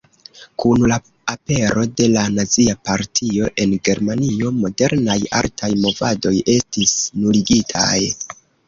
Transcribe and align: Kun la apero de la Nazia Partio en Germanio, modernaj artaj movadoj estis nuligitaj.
Kun 0.61 0.85
la 0.91 0.95
apero 1.33 1.83
de 2.01 2.07
la 2.15 2.23
Nazia 2.39 2.75
Partio 2.89 3.51
en 3.65 3.77
Germanio, 3.91 4.53
modernaj 4.65 5.21
artaj 5.45 5.73
movadoj 5.87 6.37
estis 6.59 6.99
nuligitaj. 7.23 7.97